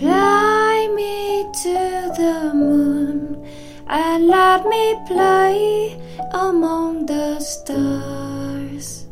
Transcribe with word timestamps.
Fly 0.00 0.88
me 0.94 1.44
to 1.62 2.12
the 2.16 2.52
moon 2.54 3.44
and 3.86 4.26
let 4.28 4.66
me 4.66 4.96
play 5.06 6.00
among 6.32 7.06
the 7.06 7.40
stars. 7.40 9.06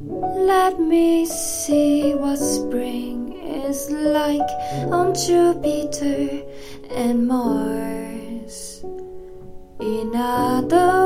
Let 0.00 0.78
me 0.78 1.26
see 1.26 2.14
what 2.14 2.38
spring 2.38 3.32
is 3.66 3.90
like 3.90 4.50
on 4.92 5.14
Jupiter 5.14 6.42
and 6.90 7.26
Mars. 7.26 8.84
In 9.80 10.12
other 10.14 11.05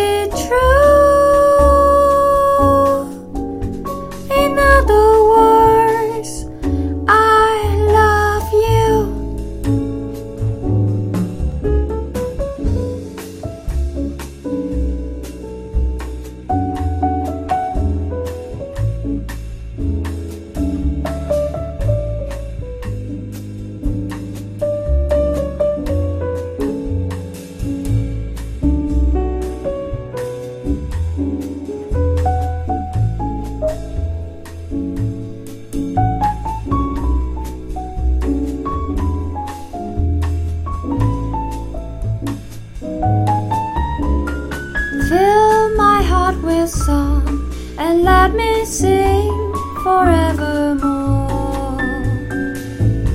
let 48.31 48.37
me 48.37 48.65
sing 48.65 49.53
forevermore. 49.83 51.81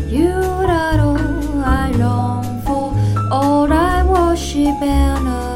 You 0.08 0.32
are 0.32 1.00
all 1.00 1.62
I 1.64 1.90
long 1.92 2.62
for, 2.62 2.92
all 3.32 3.72
I 3.72 4.02
worship 4.04 4.82
and 4.82 5.28
adore. 5.28 5.55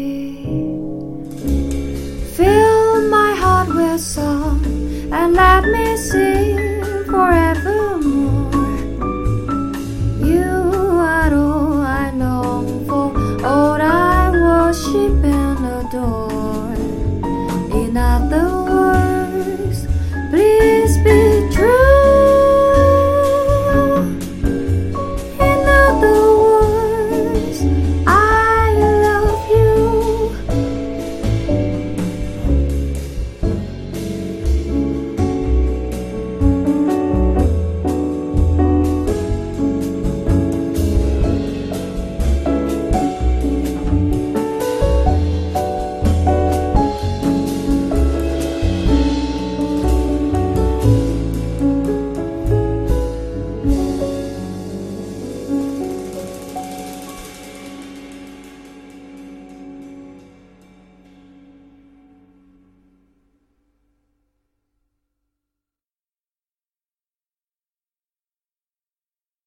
slap 5.41 5.65
me 5.65 5.97